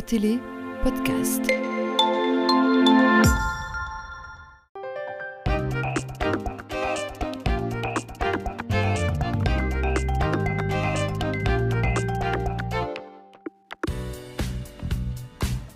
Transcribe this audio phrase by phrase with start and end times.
[0.00, 0.38] Télé
[0.82, 1.73] podcast.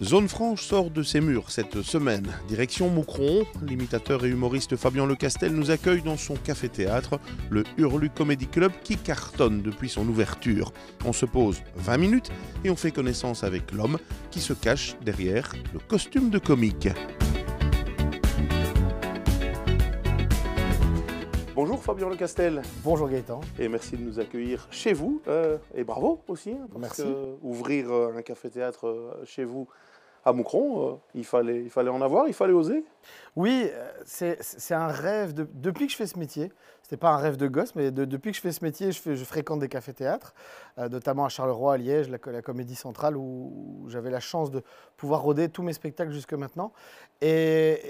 [0.09, 2.33] Zone Franche sort de ses murs cette semaine.
[2.49, 7.21] Direction Moucron, l'imitateur et humoriste Fabien Lecastel nous accueille dans son café-théâtre,
[7.51, 10.73] le Hurlu Comedy Club qui cartonne depuis son ouverture.
[11.05, 12.31] On se pose 20 minutes
[12.65, 13.99] et on fait connaissance avec l'homme
[14.31, 16.89] qui se cache derrière le costume de comique.
[21.55, 23.41] Bonjour Fabien Lecastel Bonjour Gaëtan.
[23.59, 26.53] et merci de nous accueillir chez vous euh, et bravo aussi.
[26.53, 27.03] hein, parce Merci.
[27.03, 29.67] que ouvrir euh, un café-théâtre euh, chez vous
[30.29, 32.85] à Moucron, euh, il, fallait, il fallait en avoir, il fallait oser.
[33.37, 35.33] Oui, euh, c'est un rêve.
[35.35, 38.05] de- depuis que je fais ce métier, c'était pas un rêve de gosse, mais de-
[38.05, 40.35] depuis que je fais ce métier, je, fais- je fréquente des cafés-théâtres,
[40.79, 44.51] euh, notamment à Charleroi, à Liège, la, co- la Comédie Centrale, où, j'avais la chance
[44.51, 44.63] de
[44.97, 46.73] pouvoir roder tous mes spectacles jusque maintenant.
[47.21, 47.81] Et,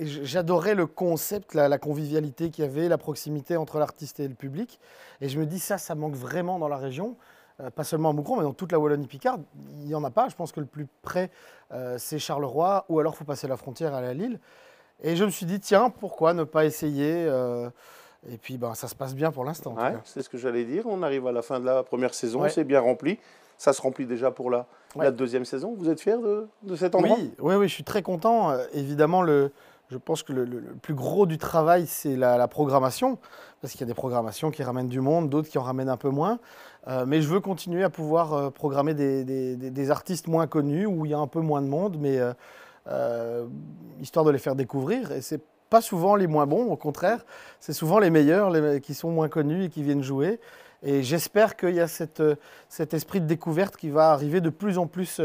[0.00, 4.78] j'adorais le concept, la convivialité qu'il y avait, la proximité entre l'artiste et le public.
[5.22, 7.16] Et je me dis, ça, ça manque vraiment dans la région.
[7.60, 9.42] Euh, pas seulement à Moucron, mais dans toute la Wallonie-Picarde,
[9.80, 10.28] il n'y en a pas.
[10.28, 11.30] Je pense que le plus près,
[11.72, 14.38] euh, c'est Charleroi, ou alors il faut passer la frontière à la Lille.
[15.02, 17.70] Et je me suis dit, tiens, pourquoi ne pas essayer euh,
[18.30, 19.74] Et puis, ben, ça se passe bien pour l'instant.
[19.74, 20.84] Ouais, c'est ce que j'allais dire.
[20.86, 22.50] On arrive à la fin de la première saison, Ouais.
[22.50, 23.18] c'est bien rempli.
[23.58, 25.04] Ça se remplit déjà pour la, Ouais.
[25.06, 25.74] la deuxième saison.
[25.78, 27.16] Vous êtes fiers de, de cet endroit?
[27.18, 28.54] Oui, oui, oui, je suis très content.
[28.74, 29.50] Évidemment, le,
[29.90, 33.18] je pense que le, le- le plus gros du travail, c'est la, la programmation.
[33.62, 35.96] Parce qu'il y a des programmations qui ramènent du monde, d'autres qui en ramènent un
[35.96, 36.38] peu moins.
[36.88, 41.10] Euh, mais je veux continuer à pouvoir euh, programmer des, artistes moins connus, où il
[41.10, 42.18] y a un peu moins de monde, mais
[42.88, 43.46] euh,
[44.00, 45.12] histoire de les faire découvrir.
[45.12, 47.24] Et c'est pas souvent les moins bons, au contraire,
[47.58, 50.38] c'est souvent les meilleurs qui sont moins connus et qui viennent jouer.
[50.82, 54.86] Et j'espère qu'il y a cet esprit de découverte qui va arriver de plus en
[54.86, 55.20] plus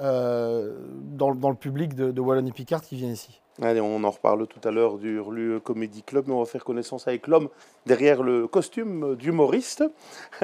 [0.00, 3.40] euh, dans, dans le public de, de Wallonie-Picard qui vient ici.
[3.62, 6.62] Allez, on en reparle tout à l'heure du Hurlu Comedy Club, mais on va faire
[6.62, 7.48] connaissance avec l'homme
[7.86, 9.82] derrière le costume d'humoriste.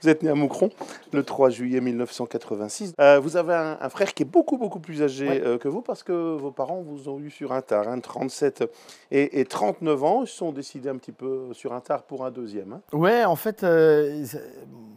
[0.00, 0.70] vous êtes né à Moucron
[1.12, 2.94] le 3 juillet 1986.
[2.98, 5.42] Euh, vous avez un, un frère qui est beaucoup, beaucoup plus âgé Ouais.
[5.44, 8.64] euh, que vous parce que vos parents vous ont eu sur un tard, hein, 37
[9.10, 10.22] et, et 39 ans.
[10.22, 12.72] Ils se sont décidés un petit peu sur un tard pour un deuxième.
[12.72, 12.80] hein.
[12.96, 14.24] Ouais, en fait, euh,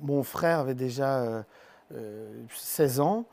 [0.02, 1.42] mon frère avait déjà euh,
[1.96, 3.26] euh, 16 ans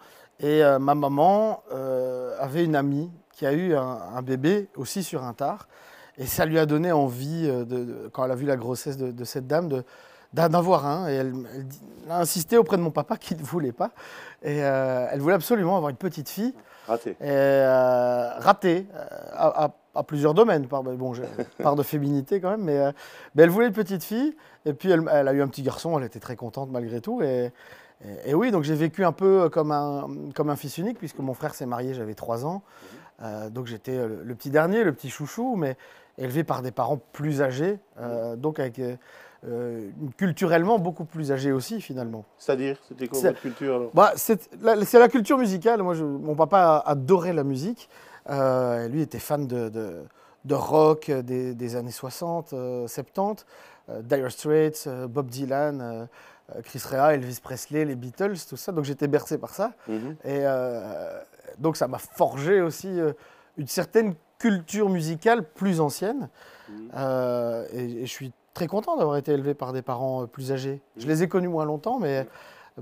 [0.44, 5.02] et euh, ma maman euh, avait une amie qui a eu un, un bébé aussi
[5.02, 5.68] sur un tard.
[6.18, 8.96] Et ça lui a donné envie, euh, de, de- quand elle a vu la grossesse
[8.96, 9.82] de, de cette dame, de,
[10.32, 11.08] d'en avoir un.
[11.08, 13.90] Et elle, elle dit- elle a insisté auprès de mon papa qui ne voulait pas.
[14.42, 16.54] Et euh, elle voulait absolument avoir une petite fille.
[16.86, 17.10] Raté.
[17.10, 18.98] Et, euh, raté euh,
[19.32, 21.22] à, à- à plusieurs domaines, par, bon, j'ai-
[21.62, 22.92] part de féminité quand même, mais,
[23.34, 25.96] mais elle voulait une petite fille, et puis elle, elle a eu un petit garçon,
[25.98, 27.52] elle était très contente malgré tout, et,
[28.02, 31.18] et- et oui, donc j'ai vécu un peu comme un, comme un fils unique, puisque
[31.18, 32.62] mon frère s'est marié, j'avais 3 ans,
[33.22, 35.76] Euh, donc j'étais euh, le, le petit dernier, le petit chouchou, mais
[36.18, 38.96] élevé par des parents plus âgés, euh, donc avec euh,
[39.46, 42.24] euh, culturellement beaucoup plus âgés aussi finalement.
[42.38, 43.90] C'est-à-dire, c'était quoi votre culture alors?
[43.94, 45.80] Bah, c'est la, culture musicale.
[45.82, 47.88] Moi, je- mon papa adorait la musique.
[48.30, 50.02] Euh, lui était fan de, de-
[50.44, 53.44] de rock des, des années 60, euh, 70,
[53.90, 56.06] euh, Dire Straits, euh, Bob Dylan, euh, euh,
[56.62, 58.72] Chris Rea, Elvis Presley, les Beatles, tout ça.
[58.72, 59.72] Donc j'étais bercé par ça.
[59.88, 60.16] Mhm.
[60.24, 61.20] Et euh,
[61.58, 63.12] donc ça m'a forgé aussi euh,
[63.56, 66.28] une certaine culture musicale plus ancienne.
[66.68, 66.90] Mhm.
[66.96, 70.52] Euh, et, et je suis très content d'avoir été élevé par des parents euh, plus
[70.52, 70.80] âgés.
[70.96, 72.26] Je les ai connus moins longtemps, mais,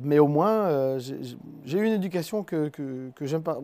[0.00, 3.58] mais au moins euh, j'ai eu une éducation que, que, que j'aime pas,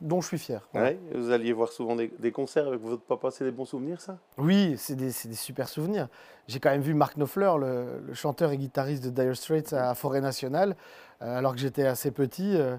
[0.00, 0.66] dont je suis fier.
[0.74, 4.00] Ouais, Vous alliez voir souvent des, des concerts avec votre papa, c'est des bons souvenirs
[4.00, 4.18] ça?
[4.38, 6.08] Oui, c'est des, des super souvenirs.
[6.48, 9.94] J'ai quand même vu Mark Knopfler, le, le chanteur et guitariste de Dire Straits à
[9.94, 10.76] Forêt Nationale,
[11.22, 12.56] euh, alors que j'étais assez petit.
[12.56, 12.76] euh,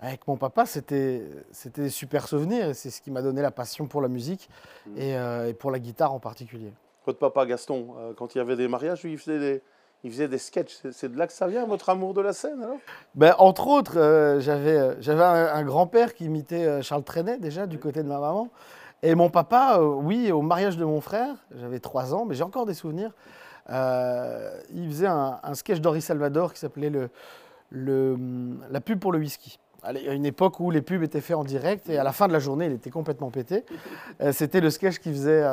[0.00, 1.22] avec mon papa, c'était
[1.76, 4.48] des super souvenirs et c'est ce qui m'a donné la passion pour la musique
[4.86, 4.98] Mhm.
[4.98, 6.72] et, euh, et pour la guitare en particulier.
[7.06, 9.62] Votre papa Gaston, quand il y avait des mariages, lui, il faisait des,
[10.04, 10.78] il faisait des sketchs.
[10.92, 12.78] C'est- de là que ça vient, votre amour de la scène alors?
[13.14, 17.38] Ben, entre autres, euh, j'avais euh, j'avais un, un grand-père qui imitait euh, Charles Trenet
[17.38, 18.48] déjà du côté de ma maman.
[19.04, 22.44] Et mon papa, euh, oui, au mariage de mon frère, j'avais 3 ans, mais j'ai
[22.44, 23.12] encore des souvenirs.
[23.70, 27.10] euh, il faisait un, un sketch d'Henri Salvador qui s'appelait le,
[27.70, 28.16] le,
[28.70, 29.58] La pub pour le whisky.
[29.84, 32.28] Allez, à une époque où les pubs étaient faits en direct et à la fin
[32.28, 33.64] de la journée, il était complètement pété.
[34.30, 35.44] C'était le sketch qu'il faisait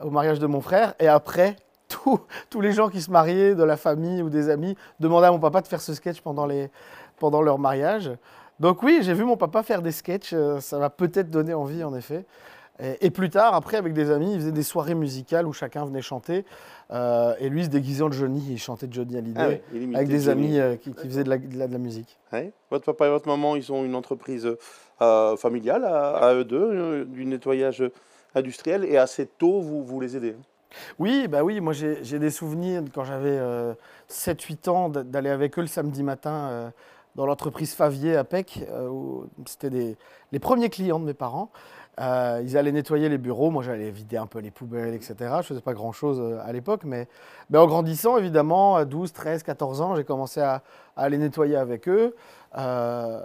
[0.00, 0.94] au mariage de mon frère.
[0.98, 1.56] Et après,
[1.88, 5.32] tous- tous les gens qui se mariaient, de la famille ou des amis, demandaient à
[5.32, 6.70] mon papa de faire ce sketch pendant, les,
[7.18, 8.10] pendant leur mariage.
[8.60, 10.32] Donc oui, j'ai vu mon papa faire des sketchs.
[10.32, 12.24] euh, Ça m'a peut-être donné envie, en effet.
[12.78, 15.84] Et, et plus tard, après, avec des amis, il faisait des soirées musicales où chacun
[15.86, 16.44] venait chanter.
[16.90, 20.46] Euh, et lui, se déguisait en Johnny, il chantait Johnny Hallyday Ah avec des Johnny.
[20.46, 22.18] amis euh, qui, qui faisaient de la, de la- de la musique.
[22.32, 22.52] Ouais.
[22.70, 24.46] Votre papa et votre maman, ils ont une entreprise
[25.02, 27.82] euh, familiale à, à eux deux, du nettoyage
[28.34, 30.36] industriel, et assez tôt, vous, vous les aidez.
[30.98, 33.38] Oui, bah oui, moi j'ai des souvenirs quand j'avais
[34.08, 36.70] 7-8 ans d'a- d'aller avec eux le samedi matin euh,
[37.14, 38.64] dans l'entreprise Favier à Pec.
[38.70, 38.90] euh,
[39.46, 39.96] C'était
[40.32, 41.50] les premiers clients de mes parents.
[41.98, 45.14] Euh, ils allaient nettoyer les bureaux, moi j'allais vider un peu les poubelles, etc.
[45.40, 47.08] Je faisais pas grand-chose euh, à l'époque, mais,
[47.48, 50.62] mais en grandissant, évidemment, à 12, 13, 14 ans, j'ai commencé à,
[50.94, 52.14] à aller nettoyer avec eux.
[52.58, 53.18] Euh,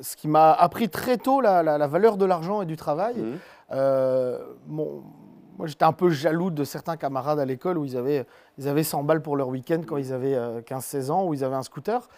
[0.00, 3.14] ce qui m'a appris très tôt la, la- la valeur de l'argent et du travail.
[3.72, 5.02] Euh, mon-
[5.58, 8.26] moi, j'étais un peu jaloux de certains camarades à l'école où ils avaient,
[8.58, 11.44] ils avaient 100 balles pour leur week-end quand ils avaient euh, 15-16 ans, où ils
[11.44, 12.08] avaient un scooter.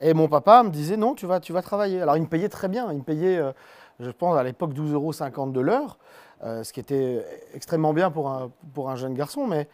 [0.00, 2.00] Et mon papa me disait non, tu vas, tu vas travailler.
[2.02, 2.90] Alors, il me payait très bien.
[2.92, 3.52] Il me payait, euh,
[4.00, 5.98] je pense, à l'époque 12,50 euros de l'heure,
[6.44, 7.24] euh, ce qui était
[7.54, 9.46] extrêmement bien pour un, pour un jeune garçon.
[9.46, 9.68] Mais,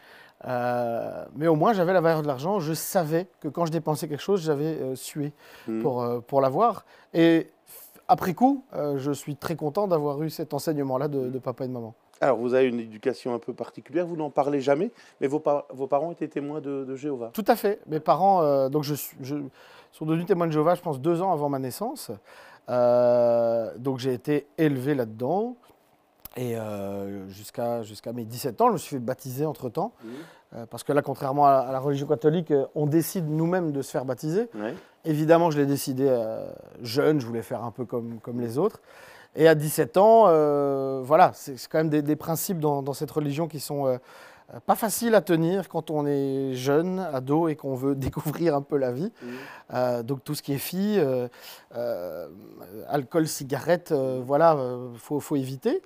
[0.44, 2.60] euh, mais au moins, j'avais la valeur de l'argent.
[2.60, 5.32] Je savais que quand je dépensais quelque chose, j'avais euh, sué
[5.66, 5.82] Mhm.
[5.82, 6.84] pour, euh, pour l'avoir.
[7.14, 7.50] Et
[8.06, 11.68] après coup, euh, je suis très content d'avoir eu cet enseignement-là de, de papa et
[11.68, 11.94] de maman.
[12.20, 15.64] Alors, vous avez une éducation un peu particulière, vous n'en parlez jamais, mais vos, par-
[15.70, 17.30] vos parents étaient témoins de, de Jéhovah.
[17.32, 17.80] Tout à fait.
[17.86, 19.36] Mes parents donc je, je-
[19.92, 22.10] sont devenus témoins de Jéhovah, je pense, deux ans avant ma naissance.
[22.68, 25.56] Euh, donc j'ai été élevé là-dedans.
[26.36, 29.92] Et euh, jusqu'à jusqu'à mes 17 ans, je me suis fait baptiser entre-temps.
[30.54, 33.82] Euh, parce que là, contrairement à, à la religion catholique, euh, on décide nous-mêmes de
[33.82, 34.48] se faire baptiser.
[34.54, 34.74] Ouais.
[35.04, 36.48] Évidemment, je l'ai décidé euh,
[36.82, 38.80] jeune, je voulais faire un peu comme, comme les autres.
[39.38, 43.10] Et à 17 ans, euh, voilà, c'est quand même des, des principes dans, dans cette
[43.10, 43.98] religion qui sont
[44.54, 48.62] euh, pas faciles à tenir quand on est jeune, ado, et qu'on veut découvrir un
[48.62, 49.12] peu la vie.
[49.22, 49.28] Mhm.
[49.74, 52.28] Euh, donc tout ce qui est filles, euh,
[52.88, 54.58] alcool, cigarette, voilà,
[54.96, 55.82] faut, faut éviter.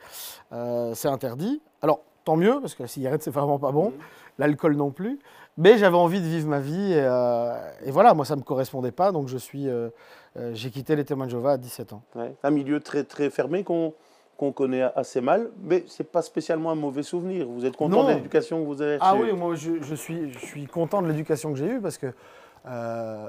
[0.51, 1.61] C'est interdit.
[1.83, 3.93] Alors tant mieux, parce que la cigarette, c'est vraiment pas bon Mhm.
[4.39, 5.19] l'alcool non plus.
[5.59, 7.53] Mais j'avais envie de vivre ma vie et, euh,
[7.85, 9.91] et voilà, moi ça ne me correspondait pas, donc je suis, euh,
[10.39, 12.03] euh, j'ai quitté les témoins de Jéhovah à 17 ans.
[12.15, 12.35] Ouais.
[12.43, 13.93] Un milieu très, très fermé qu'on
[14.39, 17.47] qu'on connaît assez mal, mais c'est pas spécialement un mauvais souvenir.
[17.47, 18.09] Vous êtes content Non.
[18.09, 21.01] de l'éducation que vous avez Ah reçue oui, moi je, je suis, je suis content
[21.03, 22.07] de l'éducation que j'ai eue parce que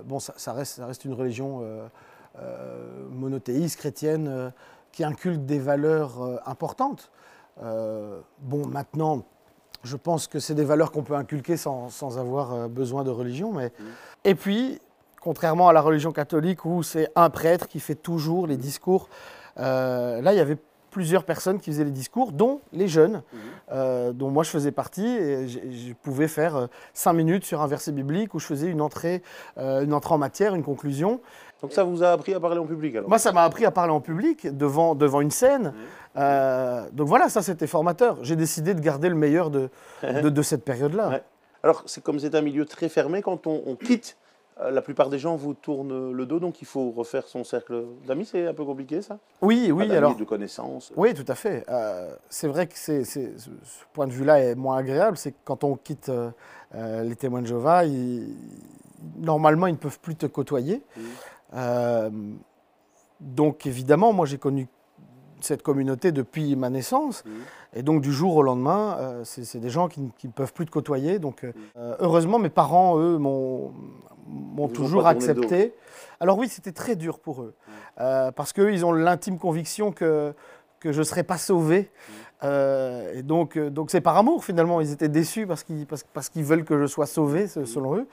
[0.06, 1.62] bon, ça, ça reste, ça reste une religion
[3.12, 4.52] monothéiste, chrétienne,
[4.92, 7.12] qui inculque des valeurs importantes.
[7.62, 9.24] Euh, bon, maintenant,
[9.84, 13.10] je pense que c'est des valeurs qu'on peut inculquer sans, sans avoir euh, besoin de
[13.10, 13.54] religion.
[13.54, 13.72] Mais...
[14.24, 14.80] Et puis,
[15.22, 19.10] contrairement à la religion catholique où c'est un prêtre qui fait toujours les discours,
[19.60, 20.58] euh, là, il y avait
[20.94, 23.24] plusieurs personnes qui faisaient les discours, dont les jeunes,
[23.72, 25.06] euh, dont moi je faisais partie.
[25.06, 28.80] Et je, pouvais faire euh, cinq minutes sur un verset biblique où je faisais une
[28.80, 29.24] entrée,
[29.58, 31.20] euh, une entrée en matière, une conclusion.
[31.62, 33.72] Donc ça vous a appris à parler en public alors Moi, ça m'a appris à
[33.72, 35.74] parler en public, devant, devant une scène.
[36.16, 38.18] Euh, donc voilà, ça c'était formateur.
[38.22, 39.70] J'ai décidé de garder le meilleur de,
[40.04, 41.10] de, de cette période-là.
[41.10, 41.24] Ouais.
[41.64, 44.18] Alors c'est comme c'est un milieu très fermé, quand on, on quitte,
[44.72, 48.26] la plupart des gens vous tournent le dos, donc il faut refaire son cercle d'amis.
[48.26, 49.18] C'est un peu compliqué ça?
[49.42, 50.16] Oui, Pas oui, d'amis, alors.
[50.16, 50.92] de connaissances.
[50.96, 51.66] Oui, tout à fait.
[51.70, 53.50] Euh, c'est vrai que c'est, c'est- ce
[53.94, 55.18] point de vue-là est moins agréable.
[55.18, 56.30] C'est que quand on quitte euh,
[56.76, 58.36] euh, les témoins de Jéhovah, ils-
[59.18, 60.82] normalement, ils ne peuvent plus te côtoyer.
[61.56, 62.10] Euh,
[63.20, 64.68] donc, évidemment, moi, j'ai connu
[65.44, 67.24] cette communauté depuis ma naissance.
[67.26, 67.32] Mhm.
[67.76, 70.54] Et donc, du jour au lendemain, euh, c'est, des gens qui, ne- qui ne peuvent
[70.54, 71.20] plus te côtoyer.
[71.20, 71.54] Donc, euh, Mhm.
[71.78, 73.72] euh, heureusement, mes parents, eux, m'ont,
[74.70, 75.74] toujours accepté.
[76.20, 77.54] Alors oui, c'était très dur pour eux.
[78.00, 80.34] Euh, parce qu'eux, ils ont l'intime conviction que,
[80.80, 81.92] que je ne serais pas sauvé.
[82.44, 84.82] Et donc, donc c'est par amour finalement.
[84.82, 88.08] Ils étaient déçus parce qu'ils, parce, parce qu'ils veulent que je sois sauvé, selon eux.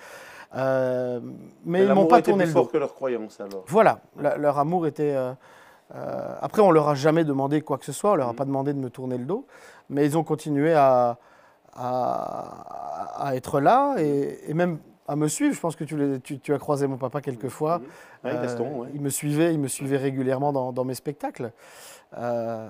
[0.57, 1.21] Euh,
[1.65, 2.63] mais ils m'ont pas était tourné plus le dos.
[2.65, 3.65] fort que leur croyance alors.
[3.69, 5.15] Voilà, la- leur amour était.
[5.95, 8.33] Euh, euh, après, on leur a jamais demandé quoi que ce soit, on leur a
[8.33, 8.37] Mhm.
[8.37, 9.47] pas demandé de me tourner le dos,
[9.89, 11.19] mais ils ont continué à,
[11.75, 14.79] à, à être là et, et même
[15.09, 15.55] à me suivre.
[15.55, 17.79] Je pense que tu, les- tu- tu as croisé mon papa quelques fois.
[17.79, 17.85] Mhm.
[18.25, 18.89] Ouais, Euh, Gaston, ouais.
[18.95, 21.53] Il me suivait, il me suivait régulièrement dans, dans mes spectacles.
[22.17, 22.69] Euh,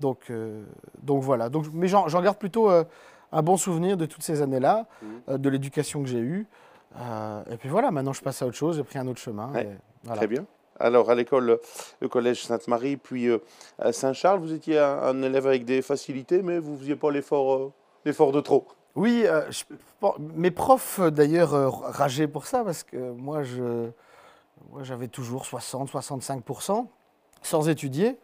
[0.00, 0.64] donc, euh,
[1.02, 1.48] donc voilà.
[1.48, 2.84] Donc, mais j'en garde plutôt euh,
[3.32, 4.86] un bon souvenir de toutes ces années-là,
[5.28, 6.46] euh, de l'éducation que j'ai eue.
[6.98, 9.50] Euh, et puis voilà, maintenant je passe à autre chose, j'ai pris un autre chemin.
[9.52, 9.64] Ouais.
[9.64, 9.68] et
[10.04, 10.18] voilà.
[10.18, 10.44] Très bien.
[10.80, 11.58] Alors, à l'école,
[12.00, 13.38] le collège Sainte-Marie, puis euh,
[13.78, 17.10] à Saint-Charles, vous étiez un, un élève avec des facilités, mais vous ne faisiez pas
[17.10, 17.72] l'effort euh,
[18.04, 18.66] l'effort de trop.
[18.94, 19.64] Oui, euh, je
[20.34, 21.50] mes profs d'ailleurs
[21.82, 23.90] rageaient pour ça parce que moi je
[24.70, 26.86] moi, j'avais toujours 60-65%
[27.42, 28.18] sans étudier.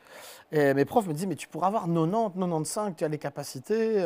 [0.53, 4.01] Et mes profs me disaient mais tu pourras avoir 90, 95, tu as les capacités.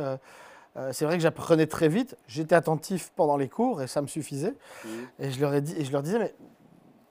[0.77, 4.07] euh, c'est vrai que j'apprenais très vite, j'étais attentif pendant les cours et ça me
[4.07, 4.55] suffisait.
[5.19, 6.35] Et je leur ai dit et je leur disais mais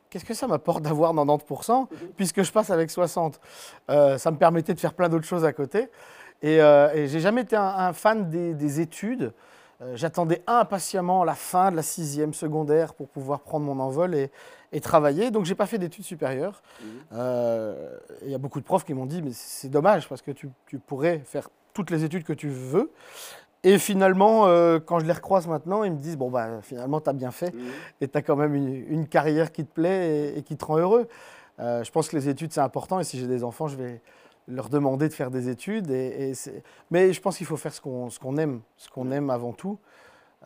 [0.10, 3.40] qu'est-ce que ça m'apporte d'avoir 90% puisque je passe avec 60
[3.90, 5.90] Euh, Ça me permettait de faire plein d'autres choses à côté.
[6.42, 9.34] Et, euh, et j'ai jamais été un, un fan des, des études.
[9.82, 14.32] Euh, J'attendais impatiemment la fin de la sixième secondaire pour pouvoir prendre mon envol et,
[14.72, 15.32] et travailler.
[15.32, 16.62] Donc j'ai pas fait d'études supérieures.
[17.14, 20.32] Euh, Il y a beaucoup de profs qui m'ont dit mais c'est dommage parce que
[20.32, 22.92] tu, tu pourrais faire toutes les études que tu veux.
[23.64, 27.10] Et finalement, euh, quand je les recroise maintenant, ils me disent bon bah finalement tu
[27.10, 27.54] as bien fait
[28.02, 30.64] et tu as quand même une, une carrière qui te plaît et, et qui te
[30.66, 31.08] rend heureux.
[31.60, 34.02] Euh, je pense que les études c'est important et si j'ai des enfants, je vais
[34.48, 35.90] leur demander de faire des études.
[35.92, 39.12] Et, et c'est- mais je pense qu'il faut faire ce qu'on qu'on aime, ce qu'on
[39.12, 39.78] aime avant tout.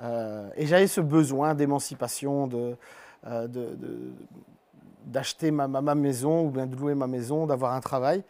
[0.01, 2.75] Euh, et j'avais ce besoin d'émancipation, de,
[3.27, 4.13] de- de-
[5.05, 8.23] d'acheter ma, ma- ma maison ou bien de louer ma maison, d'avoir un travail.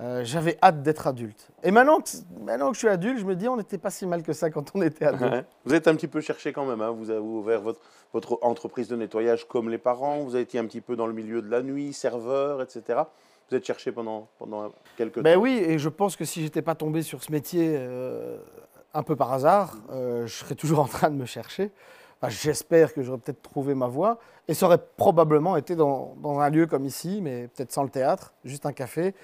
[0.00, 1.48] Euh, j'avais hâte d'être adulte.
[1.62, 2.10] Et maintenant, que-
[2.44, 4.50] maintenant que je suis adulte, je me dis on n'était pas si mal que ça
[4.50, 5.32] quand on était adulte.
[5.32, 5.44] Ouais.
[5.64, 6.80] Vous êtes un petit peu cherché quand même.
[6.80, 6.90] hein.
[6.90, 7.80] Vous avez ouvert votre,
[8.12, 10.20] votre entreprise de nettoyage comme les parents.
[10.24, 13.00] Vous avez été un petit peu dans le milieu de la nuit, serveur, etc.
[13.50, 15.40] Vous êtes cherché pendant, pendant quelques Ben temps.
[15.40, 18.36] oui, et je pense que si j'étais pas tombé sur ce métier euh,
[18.92, 21.70] un peu par hasard, euh, je serais toujours en train de me chercher.
[22.26, 24.18] J'espère que j'aurais peut-être trouvé ma voie.
[24.48, 27.90] Et ça aurait probablement été dans, dans un lieu comme ici, mais peut-être sans le
[27.90, 29.14] théâtre, juste un café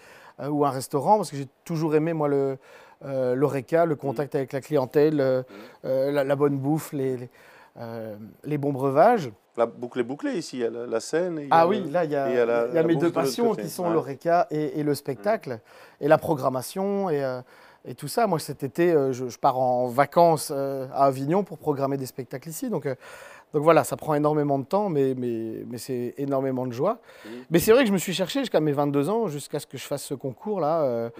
[0.40, 2.58] euh, ou un restaurant, parce que j'ai toujours aimé, moi, le,
[3.04, 5.42] euh, l'oreca, le contact avec la clientèle, euh,
[5.84, 7.30] euh, la, la bonne bouffe, les, les,
[8.44, 9.30] les bons breuvages.
[9.56, 11.38] La boucle est bouclée ici, il y a la, la scène.
[11.38, 12.82] et Ah oui, là, il y a, et il y a la- il y a
[12.82, 15.60] la mes deux passions qui sont l'oreca et, et le spectacle,
[16.00, 17.22] et la programmation, et,
[17.86, 18.26] et tout ça.
[18.26, 22.06] Moi, cet été, euh, je, je pars en vacances euh, à Avignon pour programmer des
[22.06, 22.70] spectacles ici.
[22.70, 22.94] Donc, euh,
[23.52, 26.98] donc voilà, ça prend énormément de temps, mais, mais, mais c'est énormément de joie.
[27.24, 27.30] Mhm.
[27.50, 29.78] Mais c'est vrai que je me suis cherché jusqu'à mes 22 ans, jusqu'à ce que
[29.78, 30.82] je fasse ce concours-là.
[30.82, 31.10] euh,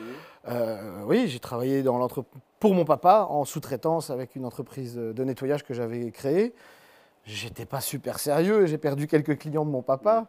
[0.49, 2.09] euh, oui, j'ai travaillé dans
[2.59, 6.55] pour mon papa en sous-traitance avec une entreprise de nettoyage que j'avais créée.
[7.25, 10.27] J'étais pas super sérieux, j'ai perdu quelques clients de mon papa.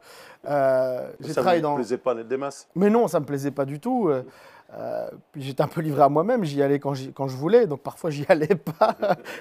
[0.47, 1.75] Euh, j'ai Ça ne dans.
[1.75, 4.09] plaisait pas des masses Mais non, ça me plaisait pas du tout.
[4.77, 8.09] Euh, puis j'étais un peu livré à moi-même, j'y allais quand, je voulais, donc parfois
[8.09, 8.95] j'y allais pas.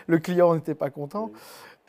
[0.06, 1.30] Le client n'était pas content.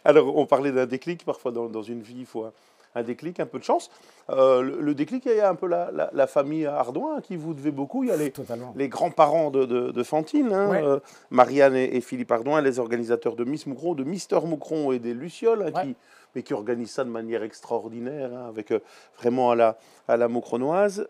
[0.03, 2.51] Alors, on parlait d'un déclic, parfois dans, dans une vie, il faut un,
[2.95, 3.89] un déclic, un peu de chance.
[4.29, 7.21] Euh, le, le déclic, il y a un peu la, la- la famille Ardouin à
[7.21, 8.03] qui vous devez beaucoup.
[8.03, 8.31] Il y a les,
[8.75, 10.81] les grands-parents de, de- de Fantine, hein, Ouais.
[10.83, 10.99] euh,
[11.31, 15.13] Marianne et, et Philippe Ardouin, les organisateurs de Miss Moucron, de Mister Moucron et des
[15.13, 15.81] Lucioles, hein, Ouais.
[15.87, 15.95] qui,
[16.35, 18.79] mais qui organisent ça de manière extraordinaire, hein, avec euh,
[19.17, 19.77] vraiment à la,
[20.07, 20.27] à la.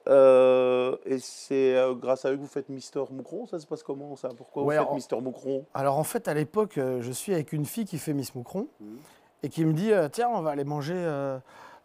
[0.07, 3.45] Euh, et c'est euh, grâce à eux que vous faites Mister Moucron.
[3.47, 4.29] Ça se passe comment ça?
[4.37, 5.65] Pourquoi Ouais, vous faites en- Mister Moucron?
[5.73, 8.97] Alors en fait, à l'époque, je suis avec une fille qui fait Miss Moucron Mhm.
[9.43, 10.95] et qui me dit Tiens, on va aller manger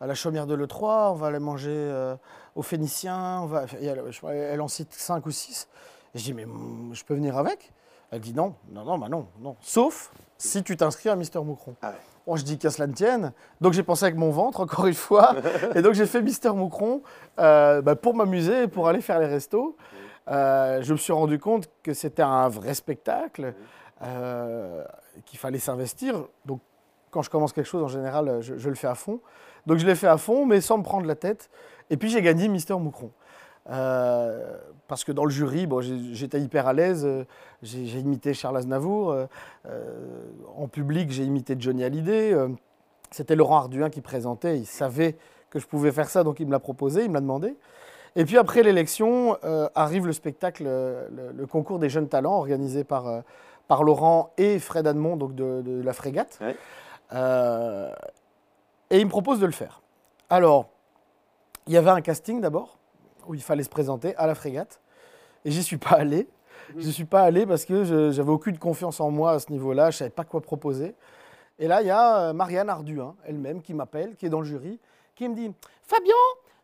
[0.00, 2.14] à la chaumière de l'E3, on va aller manger
[2.54, 3.40] au Phénicien.
[3.42, 3.64] On va...
[3.80, 5.68] et elle, elle en cite 5 ou 6.
[6.14, 7.72] Et je dis Mais mm, je peux venir avec?
[8.10, 9.56] Elle dit Non, non, non, bah non, non.
[9.60, 11.74] Sauf si tu t'inscris à Mister Moucron.
[11.82, 12.36] Ah ouais.
[12.36, 13.32] Je dis qu'à cela ne tienne.
[13.60, 15.34] Donc j'ai pensé avec mon ventre, encore une fois.
[15.74, 17.02] et donc j'ai fait Mister Moucron
[17.38, 19.76] euh, bah, pour m'amuser et pour aller faire les restos.
[20.28, 23.54] Euh, je me suis rendu compte que c'était un vrai spectacle,
[24.02, 24.84] euh,
[25.26, 26.24] qu'il fallait s'investir.
[26.44, 26.60] Donc
[27.10, 29.20] quand je commence quelque chose, en général, je, je le fais à fond.
[29.66, 31.50] Donc je l'ai fait à fond, mais sans me prendre la tête.
[31.90, 33.10] Et puis j'ai gagné Mister Moucron.
[33.68, 34.56] Euh,
[34.88, 37.06] parce que dans le jury, bon, j'étais hyper à l'aise.
[37.62, 39.10] J'ai imité Charles Aznavour.
[39.10, 39.26] euh,
[39.66, 40.22] euh,
[40.56, 42.34] en public, j'ai imité Johnny Hallyday.
[43.10, 44.58] C'était Laurent Arduin qui présentait.
[44.58, 45.16] Il savait
[45.50, 47.56] que je pouvais faire ça, donc il me l'a proposé, il me l'a demandé.
[48.16, 52.82] Et puis après l'élection, euh, arrive le spectacle, le, le concours des jeunes talents organisé
[52.82, 53.22] par,
[53.68, 56.38] par Laurent et Fred Admond, donc de, de la Frégate.
[56.40, 56.56] Ouais.
[57.12, 57.92] Euh,
[58.90, 59.82] et il me propose de le faire.
[60.28, 60.70] Alors,
[61.68, 62.78] il y avait un casting d'abord,
[63.26, 64.80] où il fallait se présenter à la Frégate.
[65.44, 66.28] Et j'y suis pas allé.
[66.76, 69.50] Je ne suis pas allé parce que je j'avais aucune confiance en moi à ce
[69.50, 70.94] niveau-là, je ne savais pas quoi proposer.
[71.58, 74.46] Et là, il y a euh, Marianne Arduin, elle-même, qui m'appelle, qui est dans le
[74.46, 74.78] jury,
[75.14, 76.14] qui me dit Fabien,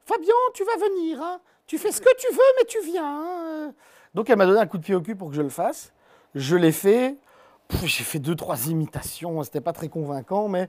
[0.04, 1.40] Fabien, tu vas venir, hein.
[1.66, 3.04] tu fais ce que tu veux, mais tu viens.
[3.04, 3.74] hein.
[4.14, 5.92] Donc elle m'a donné un coup de pied au cul pour que je le fasse.
[6.34, 7.16] Je l'ai fait.
[7.82, 10.68] J'ai fait deux, trois imitations, c'était pas très convaincant, mais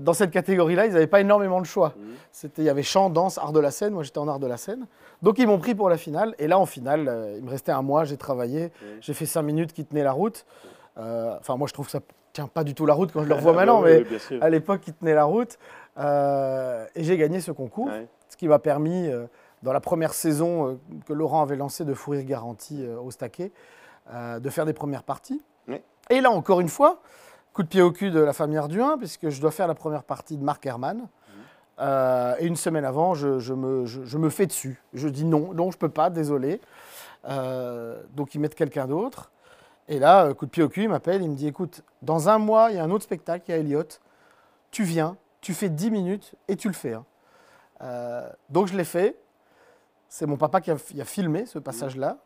[0.00, 1.94] dans cette catégorie-là, ils n'avaient pas énormément de choix.
[2.32, 3.94] C'était, il y avait chant, danse, art de la scène.
[3.94, 4.86] Moi, j'étais en art de la scène.
[5.22, 6.34] Donc, ils m'ont pris pour la finale.
[6.38, 8.04] Et là, en finale, euh, il me restait un mois.
[8.04, 8.70] J'ai travaillé.
[9.00, 10.44] J'ai fait cinq minutes qui tenaient la route.
[10.98, 12.00] Euh, Enfin, moi, je trouve que ça
[12.32, 14.48] tient pas du tout la route quand je le revois maintenant, Oui, mais oui, à
[14.50, 15.58] l'époque, il tenait la route.
[15.98, 18.06] Euh, et j'ai gagné ce concours, Ouais.
[18.28, 19.26] ce qui m'a permis, euh,
[19.62, 20.74] dans la première saison euh,
[21.06, 23.50] que Laurent avait lancée de Fourrir Garantie euh, au Staquet,
[24.12, 25.42] euh, de faire des premières parties.
[25.66, 25.82] Ouais.
[26.10, 27.00] Et là, encore une fois,
[27.58, 30.04] coup de pied au cul de la famille Arduin, puisque je dois faire la première
[30.04, 31.08] partie de Marc Herman.
[31.80, 34.80] Euh, et une semaine avant, je, me, fais dessus.
[34.94, 36.60] Je dis non, non, je peux pas, désolé.
[37.24, 39.32] Euh, donc ils mettent quelqu'un d'autre.
[39.88, 42.28] Et là, euh, coup de pied au cul, il m'appelle, il me dit écoute, dans
[42.28, 43.82] un mois, il y a un autre spectacle, il y a Elliot.
[44.70, 46.94] Tu viens, tu fais 10 minutes et tu le fais.
[46.94, 48.24] hein.
[48.50, 49.16] Donc je l'ai fait.
[50.08, 52.18] C'est mon papa qui a, filmé ce passage-là.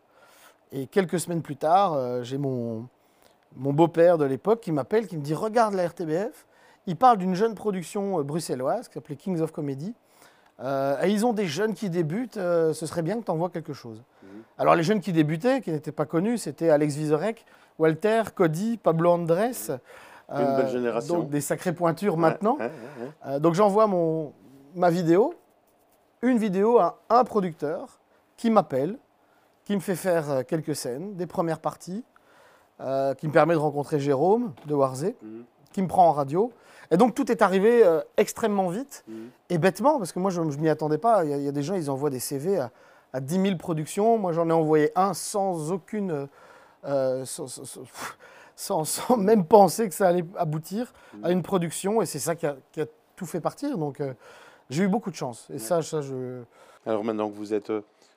[0.73, 2.87] Et quelques semaines plus tard, j'ai mon,
[3.57, 6.47] mon beau-père de l'époque qui m'appelle, qui me dit Regarde la RTBF.
[6.87, 9.95] Il parle d'une jeune production euh, bruxelloise qui s'appelait Kings of Comedy.
[10.61, 13.51] Euh, et ils ont des jeunes qui débutent, euh, ce serait bien que tu envoies
[13.51, 14.03] quelque chose.
[14.59, 17.45] Alors les jeunes qui débutaient, qui n'étaient pas connus, c'était Alex Vizorek,
[17.79, 19.53] Walter, Cody, Pablo Andrés.
[20.29, 21.19] Une belle génération.
[21.19, 22.57] Donc des sacrées pointures Ouais, maintenant.
[22.57, 22.71] ouais,
[23.25, 23.41] ouais, ouais.
[23.41, 24.33] Donc j'envoie mon,
[24.75, 25.35] ma vidéo,
[26.23, 28.01] une vidéo à un producteur
[28.37, 28.99] qui m'appelle,
[29.65, 32.05] qui me fait faire quelques scènes, des premières parties,
[32.83, 35.45] euh, qui me permet de rencontrer Jérôme de Warzé, Mhm.
[35.73, 36.53] qui me prend en radio.
[36.91, 39.31] Et donc tout est arrivé euh, extrêmement vite Mhm.
[39.51, 41.25] et bêtement, parce que moi je ne m'y attendais pas.
[41.25, 42.71] Il y, a, il y a des gens, ils envoient des CV à,
[43.13, 44.19] à 10 000 productions.
[44.19, 46.29] Moi j'en ai envoyé un sans aucune...
[46.85, 47.83] euh, sans, sans- sans-
[48.57, 52.03] sans- sans même penser que ça allait aboutir à une production.
[52.03, 52.87] Et c'est ça qui a, qui a
[53.17, 53.79] tout fait partir.
[53.79, 54.03] Donc
[54.71, 55.49] j'ai eu beaucoup de chance.
[55.53, 56.43] Et ça, ça je...
[56.85, 57.73] Alors maintenant que vous êtes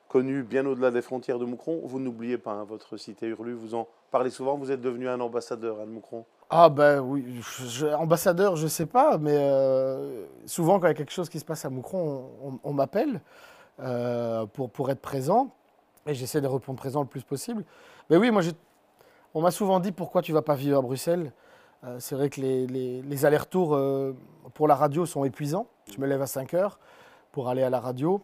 [0.08, 3.74] connu bien au-delà des frontières de Moucron, vous n'oubliez pas hein, votre cité Hurlu, vous
[3.74, 6.24] en parlez souvent, vous êtes devenu un ambassadeur de Moucron.
[6.48, 10.94] Ah ben oui, je- ambassadeur, je sais pas, mais euh, souvent quand il y a
[10.94, 13.20] quelque chose qui se passe à Moucron, on, m'appelle
[13.80, 15.50] euh, pour, être présent,
[16.06, 17.64] et j'essaie de répondre présent le plus possible.
[18.10, 18.42] Mais oui, moi,
[19.34, 21.32] on m'a souvent dit pourquoi tu vas pas vivre à Bruxelles?
[21.84, 23.76] Euh, c'est vrai que les, allers-retours
[24.54, 25.66] pour la radio sont épuisants.
[25.92, 26.78] Je me lève à 5 heures
[27.32, 28.22] pour aller à la radio,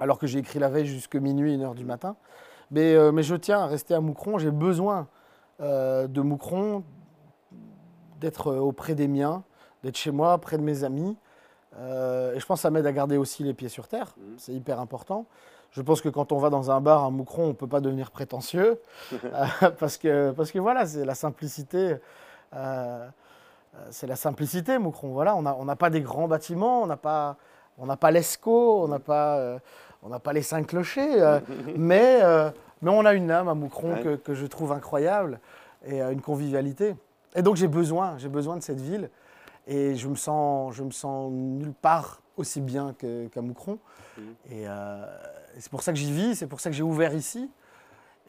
[0.00, 2.14] alors que j'ai écrit la veille jusque minuit, 1 heure du matin.
[2.70, 5.08] Mais, euh, mais je tiens à rester à Moucron, j'ai besoin
[5.60, 6.84] euh, de Moucron,
[8.20, 9.42] d'être euh, auprès des miens,
[9.82, 11.16] d'être chez moi, près de mes amis.
[11.78, 14.14] Euh, et je pense que ça m'aide à garder aussi les pieds sur terre.
[14.16, 14.34] Mhm.
[14.38, 15.26] C'est hyper important.
[15.72, 17.80] Je pense que quand on va dans un bar à Moucron, on ne peut pas
[17.80, 18.80] devenir prétentieux.
[19.80, 21.96] parce, que, parce que voilà, c'est la simplicité.
[23.90, 25.08] c'est la simplicité, Moucron.
[25.08, 27.36] Voilà, on n'a on pas des grands bâtiments, on n'a pas,
[27.78, 29.58] on n'a pas l'ESCO, on n'a pas, euh,
[30.02, 31.20] on n'a pas les cinq clochers.
[31.22, 31.40] euh,
[31.76, 32.50] mais, euh,
[32.82, 34.02] mais on a une âme à Moucron Ouais.
[34.02, 35.40] que, que je trouve incroyable
[35.86, 36.94] et euh, une convivialité.
[37.34, 39.10] Et donc j'ai besoin, j'ai besoin de cette ville.
[39.66, 43.78] Et je me sens, je me sens nulle part aussi bien qu'à Moucron.
[44.16, 44.24] Mhm.
[44.50, 47.50] Et, et c'est pour ça que j'y vis, c'est pour ça que j'ai ouvert ici.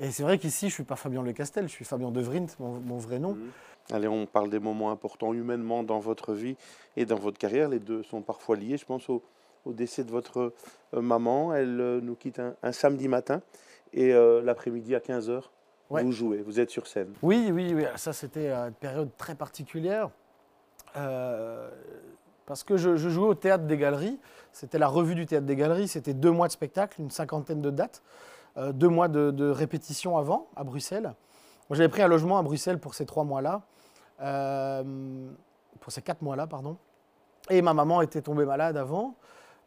[0.02, 2.20] Et c'est vrai qu'ici, je ne suis pas Fabien Le Castel, je suis Fabien De
[2.22, 3.34] Vrint, mon, mon vrai nom.
[3.36, 3.52] Mhm.
[3.94, 6.56] Allez, on parle des moments importants humainement dans votre vie
[6.98, 7.70] et dans votre carrière.
[7.70, 8.78] Les deux sont parfois liés.
[8.78, 9.24] Je pense au,
[9.66, 10.54] au décès de votre
[10.94, 11.54] euh, maman.
[11.54, 13.42] Elle euh, nous quitte un, un samedi matin
[13.94, 15.42] et euh, l'après-midi à 15h,
[15.90, 16.04] Ouais.
[16.04, 17.12] vous jouez, vous êtes sur scène.
[17.24, 17.84] Oui, oui, oui.
[17.96, 20.12] Ça, c'était une période très particulière.
[20.98, 21.68] Euh,
[22.46, 24.20] parce que je, je jouais au théâtre des Galeries.
[24.52, 25.88] C'était la revue du théâtre des Galeries.
[25.88, 28.04] C'était deux mois de spectacle, une cinquantaine de dates,
[28.58, 31.14] euh, deux mois de, de répétition avant à Bruxelles.
[31.72, 33.62] J'avais pris un logement à Bruxelles pour ces trois mois-là,
[34.22, 34.84] euh,
[35.80, 36.78] pour ces quatre mois-là, pardon.
[37.50, 39.16] Et ma maman était tombée malade avant,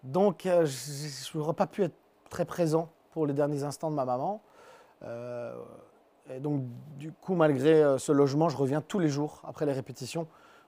[0.03, 1.95] donc euh, je n'aurais pas pu être
[2.29, 4.43] très présent pour les derniers instants de ma maman.
[5.05, 5.55] Euh,
[6.31, 6.63] et donc,
[6.99, 10.27] du coup, malgré euh, ce logement, je reviens tous les jours après les répétitions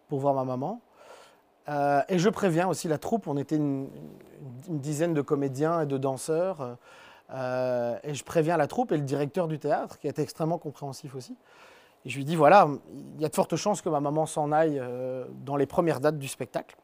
[0.08, 0.80] pour voir ma maman.
[2.10, 3.88] Et je préviens aussi la troupe, on était une,
[4.68, 6.76] dizaine de comédiens et de danseurs.
[7.32, 11.38] et je préviens la troupe et le directeur du théâtre, qui été extrêmement compréhensif aussi.
[12.04, 12.68] Et je lui dis voilà,
[13.16, 14.78] il y a de fortes chances que ma maman s'en aille
[15.46, 16.76] dans les premières dates du spectacle.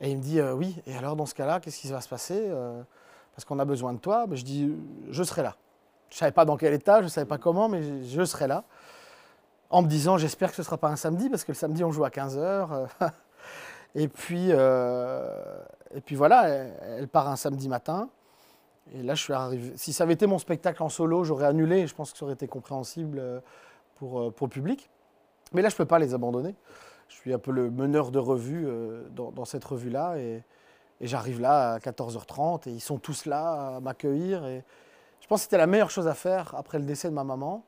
[0.00, 2.08] Et il me dit euh, oui, et alors dans ce cas-là, qu'est-ce qui va se
[2.08, 2.82] passer euh,
[3.34, 4.26] Parce qu'on a besoin de toi.
[4.28, 4.72] Mais je dis
[5.10, 5.56] je serai là.
[6.10, 8.46] Je ne savais pas dans quel état, je ne savais pas comment, mais je, serai
[8.46, 8.64] là.
[9.70, 11.84] En me disant, j'espère que ce ne sera pas un samedi, parce que le samedi,
[11.84, 12.88] on joue à 15h.
[13.94, 15.60] et, puis, euh,
[15.94, 18.08] et puis voilà, elle, part un samedi matin.
[18.94, 19.72] Et là, je suis arrivé.
[19.76, 21.86] Si ça avait été mon spectacle en solo, j'aurais annulé.
[21.86, 23.40] Je pense que ça aurait été compréhensible euh,
[23.96, 24.88] pour, euh, pour le public.
[25.52, 26.54] Mais là, je ne peux pas les abandonner.
[27.08, 30.18] Je suis un peu le meneur de revue euh, dans, cette revue-là.
[30.18, 30.42] Et,
[31.00, 34.44] j'arrive là à 14h30 et ils sont tous là à m'accueillir.
[34.46, 34.64] Et
[35.20, 37.64] je pense que c'était la meilleure chose à faire après le décès de ma maman.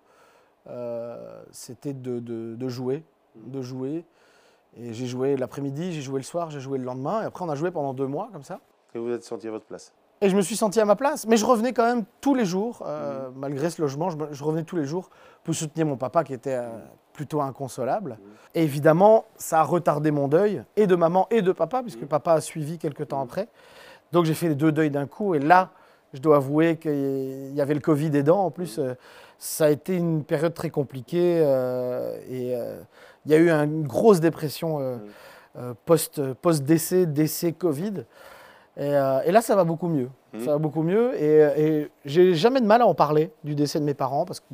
[0.67, 3.05] Euh, c'était de jouer,
[3.37, 4.05] de jouer.
[4.77, 7.23] Et j'ai joué l'après-midi, j'ai joué le soir, j'ai joué le lendemain.
[7.23, 8.61] Et après, on a joué pendant deux mois comme ça.
[8.95, 9.93] Et vous êtes senti à votre place.
[10.23, 11.27] Et je me suis senti à ma place.
[11.27, 14.77] Mais je revenais quand même tous les jours, euh, malgré ce logement, je, revenais tous
[14.77, 15.09] les jours
[15.45, 16.69] pour soutenir mon papa qui était euh,
[17.15, 18.19] plutôt inconsolable.
[18.55, 22.35] Et évidemment, ça a retardé mon deuil, et de maman et de papa, puisque papa
[22.35, 23.49] a suivi quelques temps après.
[24.13, 25.35] Donc j'ai fait les deux deuils d'un coup.
[25.35, 25.71] Et là,
[26.13, 28.45] je dois avouer qu'il y avait le Covid aidant.
[28.45, 28.95] En plus, euh,
[29.39, 31.39] ça a été une période très compliquée.
[32.29, 32.55] et
[33.27, 34.97] il y a eu un- une grosse dépression euh,
[35.59, 38.05] euh, post- post-décès, décès Covid.
[38.81, 40.11] Et, euh, et là, ça va beaucoup mieux.
[40.33, 40.41] Mhm.
[40.45, 41.15] Ça va beaucoup mieux.
[41.23, 44.41] Et, et j'ai jamais de mal à en parler du décès de mes parents, parce
[44.41, 44.47] que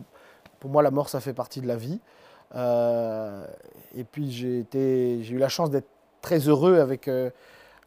[0.60, 2.00] pour moi, la mort, ça fait partie de la vie.
[2.54, 3.46] Euh,
[3.94, 5.88] et puis, j'ai eu la chance d'être
[6.26, 7.30] très heureux avec, euh,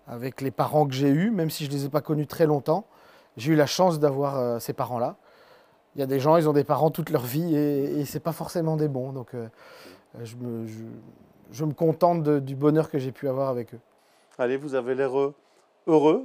[0.08, 2.46] avec les parents que j'ai eus, même si je ne les ai pas connus très
[2.46, 2.86] longtemps.
[3.36, 5.18] J'ai eu la chance d'avoir euh, ces parents-là.
[5.96, 8.22] il y a des gens, ils ont des parents toute leur vie et, et c'est
[8.22, 9.12] pas forcément des bons.
[9.12, 9.48] Donc euh,
[10.24, 10.66] je, me,
[11.52, 13.80] je, me, contente du bonheur que j'ai pu avoir avec eux.
[14.38, 15.36] Allez, vous avez l'air heureux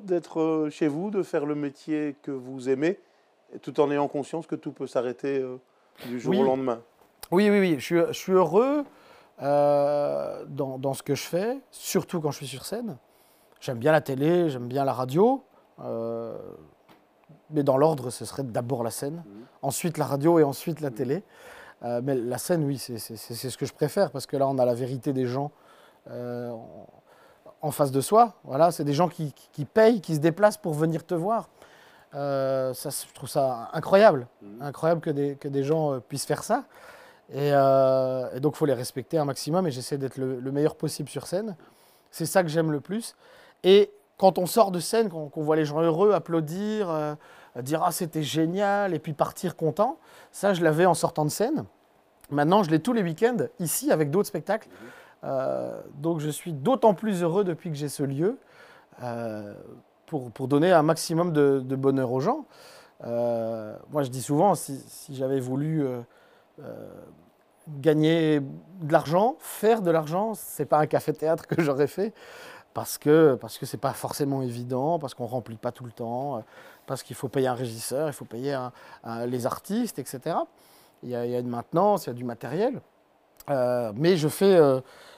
[0.04, 2.98] d'être chez vous, de faire le métier que vous aimez,
[3.62, 5.44] tout en ayant conscience que tout peut s'arrêter
[6.06, 6.80] du jour au lendemain.
[7.30, 7.74] Oui, oui, oui.
[7.78, 8.84] Je suis, je suis heureux
[9.42, 12.96] euh, dans, dans, ce que je fais, surtout quand je suis sur scène.
[13.60, 15.42] J'aime bien la télé, j'aime bien la radio.
[15.80, 16.36] Euh,
[17.50, 19.30] mais dans l'ordre, ce serait d'abord la scène, mmh.
[19.62, 20.94] ensuite la radio et ensuite la mmh.
[20.94, 21.22] télé.
[21.82, 24.64] Euh, mais la scène, oui, c'est ce que je préfère parce que là, on a
[24.64, 25.50] la vérité des gens
[27.64, 28.34] en face de soi.
[28.44, 31.48] Voilà, c'est des gens qui, qui, payent, qui se déplacent pour venir te voir.
[32.12, 34.62] ça, je trouve ça incroyable, mmh.
[34.62, 36.64] incroyable que des, que des gens puissent faire ça.
[37.32, 41.08] Euh, et, donc, il faut les respecter un maximum et j'essaie d'être le, meilleur possible
[41.08, 41.56] sur scène.
[42.10, 43.14] C'est ça que j'aime le plus.
[43.62, 47.14] Et quand on sort de scène, qu'on voit les gens heureux, applaudir, euh,
[47.60, 49.98] dire Ah, c'était génial, et puis partir content,
[50.30, 51.64] ça, je l'avais en sortant de scène.
[52.30, 54.68] Maintenant, je l'ai tous les week-ends, ici, avec d'autres spectacles.
[55.24, 58.38] Euh, donc, je suis d'autant plus heureux depuis que j'ai ce lieu
[60.06, 62.46] pour, pour, donner un maximum de, bonheur aux gens.
[63.02, 65.84] moi, je dis souvent, si, j'avais voulu
[66.60, 66.88] euh,
[67.80, 72.12] gagner de l'argent, faire de l'argent, c'est pas un café-théâtre que j'aurais fait
[72.74, 76.40] parce que parce que pas forcément évident, parce qu'on remplit pas tout le temps, euh,
[76.86, 78.58] parce qu'il faut payer un régisseur, il faut payer
[79.26, 80.36] les artistes, etc.
[81.02, 82.80] Il y, a, une maintenance, il y a du matériel,
[83.48, 84.60] euh, mais je fais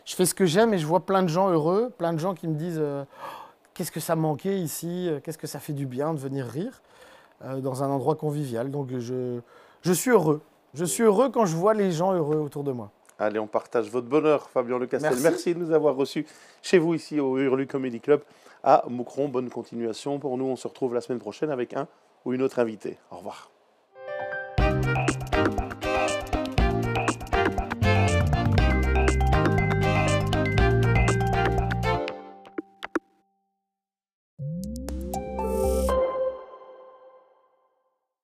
[0.06, 2.34] je fais ce que j'aime et je vois plein de gens heureux, plein de gens
[2.34, 2.82] qui me disent
[3.74, 6.80] qu'est-ce que ça manquait ici, qu'est-ce que ça fait du bien de venir rire
[7.58, 8.70] dans un endroit convivial.
[8.70, 9.40] Donc je
[9.82, 10.40] je suis heureux.
[10.74, 12.90] Je suis heureux quand je vois les gens heureux autour de moi.
[13.18, 15.10] Allez, on partage votre bonheur, Fabien Lecastel.
[15.10, 15.22] Merci.
[15.22, 16.26] Merci de nous avoir reçus
[16.60, 18.22] chez vous ici au Hurlu Comedy Club
[18.62, 19.28] à Moucron.
[19.28, 20.44] Bonne continuation pour nous.
[20.44, 21.88] On se retrouve la semaine prochaine avec un
[22.24, 22.98] ou une autre invité.
[23.10, 23.50] Au revoir.